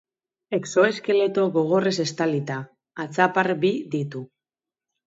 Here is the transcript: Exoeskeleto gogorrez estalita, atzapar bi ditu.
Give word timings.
Exoeskeleto 0.57 1.45
gogorrez 1.59 1.93
estalita, 2.07 2.59
atzapar 3.07 3.55
bi 3.67 3.75
ditu. 3.97 4.27